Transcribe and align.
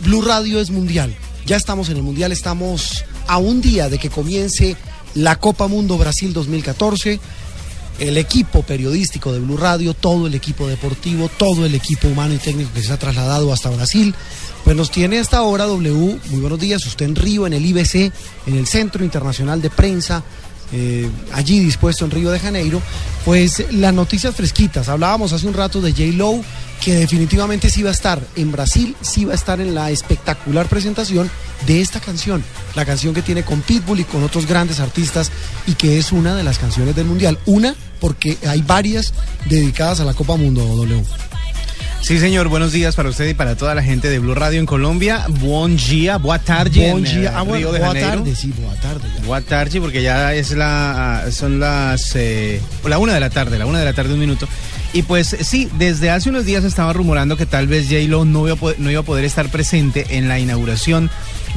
Blue 0.00 0.22
Radio 0.22 0.60
es 0.60 0.70
mundial. 0.70 1.14
Ya 1.46 1.56
estamos 1.56 1.88
en 1.88 1.96
el 1.96 2.02
mundial, 2.02 2.30
estamos 2.30 3.04
a 3.26 3.38
un 3.38 3.60
día 3.60 3.88
de 3.88 3.98
que 3.98 4.10
comience 4.10 4.76
la 5.14 5.36
Copa 5.36 5.66
Mundo 5.66 5.98
Brasil 5.98 6.32
2014. 6.32 7.18
El 7.98 8.16
equipo 8.16 8.62
periodístico 8.62 9.32
de 9.32 9.40
Blue 9.40 9.56
Radio, 9.56 9.92
todo 9.92 10.28
el 10.28 10.34
equipo 10.34 10.68
deportivo, 10.68 11.28
todo 11.36 11.66
el 11.66 11.74
equipo 11.74 12.06
humano 12.06 12.34
y 12.34 12.38
técnico 12.38 12.70
que 12.72 12.82
se 12.82 12.92
ha 12.92 12.96
trasladado 12.96 13.52
hasta 13.52 13.70
Brasil, 13.70 14.14
pues 14.62 14.76
nos 14.76 14.92
tiene 14.92 15.18
hasta 15.18 15.38
ahora 15.38 15.64
W. 15.64 16.18
Muy 16.30 16.40
buenos 16.40 16.60
días, 16.60 16.86
usted 16.86 17.06
en 17.06 17.16
Río, 17.16 17.46
en 17.48 17.54
el 17.54 17.66
IBC, 17.66 18.12
en 18.46 18.56
el 18.56 18.68
Centro 18.68 19.02
Internacional 19.02 19.60
de 19.60 19.70
Prensa, 19.70 20.22
eh, 20.70 21.10
allí 21.32 21.58
dispuesto 21.58 22.04
en 22.04 22.12
Río 22.12 22.30
de 22.30 22.38
Janeiro, 22.38 22.80
pues 23.24 23.64
las 23.72 23.92
noticias 23.92 24.34
fresquitas. 24.34 24.88
Hablábamos 24.88 25.32
hace 25.32 25.48
un 25.48 25.54
rato 25.54 25.80
de 25.80 25.90
J. 25.90 26.16
Lowe, 26.16 26.44
que 26.80 26.94
definitivamente 26.94 27.70
sí 27.70 27.82
va 27.82 27.90
a 27.90 27.92
estar 27.92 28.20
en 28.36 28.52
Brasil, 28.52 28.94
sí 29.00 29.24
va 29.24 29.32
a 29.32 29.36
estar 29.36 29.60
en 29.60 29.74
la 29.74 29.90
espectacular 29.90 30.66
presentación 30.66 31.30
de 31.66 31.80
esta 31.80 32.00
canción, 32.00 32.42
la 32.74 32.84
canción 32.84 33.14
que 33.14 33.22
tiene 33.22 33.42
con 33.42 33.60
Pitbull 33.62 34.00
y 34.00 34.04
con 34.04 34.22
otros 34.22 34.46
grandes 34.46 34.80
artistas 34.80 35.30
y 35.66 35.74
que 35.74 35.98
es 35.98 36.12
una 36.12 36.34
de 36.34 36.44
las 36.44 36.58
canciones 36.58 36.94
del 36.94 37.06
Mundial. 37.06 37.38
Una, 37.46 37.74
porque 38.00 38.36
hay 38.46 38.62
varias 38.62 39.12
dedicadas 39.46 40.00
a 40.00 40.04
la 40.04 40.14
Copa 40.14 40.36
Mundo 40.36 40.64
W. 40.64 41.02
Sí, 42.00 42.18
señor, 42.20 42.48
buenos 42.48 42.72
días 42.72 42.94
para 42.94 43.08
usted 43.10 43.28
y 43.28 43.34
para 43.34 43.56
toda 43.56 43.74
la 43.74 43.82
gente 43.82 44.08
de 44.08 44.18
Blue 44.20 44.34
Radio 44.34 44.60
en 44.60 44.66
Colombia. 44.66 45.26
Buen 45.28 45.76
día, 45.76 46.16
boa 46.16 46.38
tarde. 46.38 46.90
Bon 46.92 47.04
en, 47.04 47.20
dia. 47.20 47.30
eh, 47.30 47.34
Ah, 47.34 47.42
bueno, 47.42 47.70
tarde, 47.72 48.34
sí, 48.36 48.54
boa 48.56 48.74
tarde. 48.76 49.00
tarde, 49.46 49.80
porque 49.80 50.00
ya 50.00 50.32
es 50.32 50.52
la, 50.52 51.26
son 51.32 51.58
las, 51.58 52.14
eh, 52.14 52.60
la 52.86 52.98
una 52.98 53.12
de 53.14 53.20
la 53.20 53.30
tarde, 53.30 53.58
la 53.58 53.66
una 53.66 53.80
de 53.80 53.84
la 53.84 53.92
tarde, 53.92 54.14
un 54.14 54.20
minuto. 54.20 54.48
Y 54.92 55.02
pues 55.02 55.36
sí, 55.40 55.68
desde 55.78 56.10
hace 56.10 56.30
unos 56.30 56.46
días 56.46 56.64
estaba 56.64 56.92
rumorando 56.92 57.36
que 57.36 57.46
tal 57.46 57.66
vez 57.66 57.86
J-Lo 57.88 58.24
no, 58.24 58.46
no 58.78 58.90
iba 58.90 59.00
a 59.00 59.04
poder 59.04 59.24
estar 59.24 59.48
presente 59.50 60.06
en 60.16 60.28
la 60.28 60.38
inauguración 60.38 61.10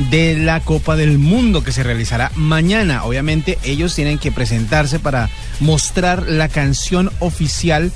de 0.09 0.37
la 0.37 0.59
Copa 0.59 0.95
del 0.95 1.17
Mundo 1.17 1.63
que 1.63 1.71
se 1.71 1.83
realizará 1.83 2.31
mañana. 2.35 3.05
Obviamente 3.05 3.57
ellos 3.63 3.95
tienen 3.95 4.17
que 4.17 4.31
presentarse 4.31 4.99
para 4.99 5.29
mostrar 5.59 6.25
la 6.27 6.49
canción 6.49 7.11
oficial 7.19 7.91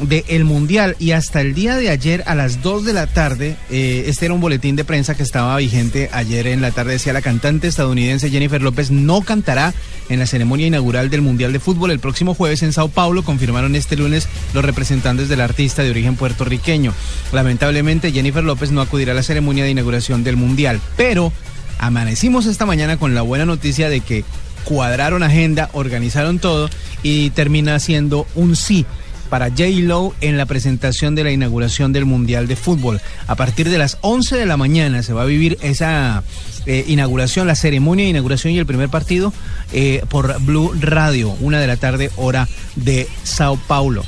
del 0.00 0.44
Mundial 0.44 0.96
y 0.98 1.12
hasta 1.12 1.40
el 1.40 1.54
día 1.54 1.76
de 1.76 1.88
ayer 1.88 2.22
a 2.26 2.34
las 2.34 2.62
2 2.62 2.84
de 2.84 2.92
la 2.92 3.06
tarde, 3.06 3.56
eh, 3.70 4.04
este 4.06 4.26
era 4.26 4.34
un 4.34 4.40
boletín 4.40 4.76
de 4.76 4.84
prensa 4.84 5.14
que 5.14 5.22
estaba 5.22 5.56
vigente 5.56 6.10
ayer 6.12 6.46
en 6.48 6.60
la 6.60 6.70
tarde, 6.70 6.92
decía 6.92 7.12
la 7.12 7.22
cantante 7.22 7.66
estadounidense 7.68 8.30
Jennifer 8.30 8.60
López 8.60 8.90
no 8.90 9.22
cantará 9.22 9.72
en 10.08 10.18
la 10.18 10.26
ceremonia 10.26 10.66
inaugural 10.66 11.10
del 11.10 11.22
Mundial 11.22 11.52
de 11.52 11.60
Fútbol 11.60 11.90
el 11.90 11.98
próximo 11.98 12.34
jueves 12.34 12.62
en 12.62 12.72
Sao 12.72 12.88
Paulo, 12.88 13.22
confirmaron 13.22 13.74
este 13.74 13.96
lunes 13.96 14.28
los 14.52 14.64
representantes 14.64 15.28
del 15.28 15.40
artista 15.40 15.82
de 15.82 15.90
origen 15.90 16.16
puertorriqueño. 16.16 16.92
Lamentablemente 17.32 18.12
Jennifer 18.12 18.44
López 18.44 18.70
no 18.70 18.80
acudirá 18.80 19.12
a 19.12 19.16
la 19.16 19.22
ceremonia 19.22 19.64
de 19.64 19.70
inauguración 19.70 20.24
del 20.24 20.36
Mundial, 20.36 20.80
pero 20.96 21.32
amanecimos 21.78 22.46
esta 22.46 22.66
mañana 22.66 22.98
con 22.98 23.14
la 23.14 23.22
buena 23.22 23.46
noticia 23.46 23.88
de 23.88 24.00
que 24.00 24.24
cuadraron 24.64 25.22
agenda, 25.22 25.70
organizaron 25.72 26.38
todo 26.38 26.68
y 27.02 27.30
termina 27.30 27.78
siendo 27.78 28.26
un 28.34 28.56
sí 28.56 28.84
para 29.26 29.50
J-Lo 29.50 30.14
en 30.20 30.36
la 30.36 30.46
presentación 30.46 31.14
de 31.14 31.24
la 31.24 31.32
inauguración 31.32 31.92
del 31.92 32.04
Mundial 32.04 32.46
de 32.48 32.56
Fútbol. 32.56 33.00
A 33.26 33.34
partir 33.34 33.68
de 33.68 33.78
las 33.78 33.98
11 34.00 34.36
de 34.36 34.46
la 34.46 34.56
mañana 34.56 35.02
se 35.02 35.12
va 35.12 35.22
a 35.22 35.26
vivir 35.26 35.58
esa 35.62 36.22
eh, 36.66 36.84
inauguración, 36.88 37.46
la 37.46 37.54
ceremonia 37.54 38.04
de 38.04 38.10
inauguración 38.10 38.52
y 38.52 38.58
el 38.58 38.66
primer 38.66 38.88
partido 38.88 39.32
eh, 39.72 40.02
por 40.08 40.40
Blue 40.42 40.72
Radio, 40.80 41.30
una 41.40 41.60
de 41.60 41.66
la 41.66 41.76
tarde 41.76 42.10
hora 42.16 42.48
de 42.74 43.08
Sao 43.22 43.56
Paulo. 43.56 44.04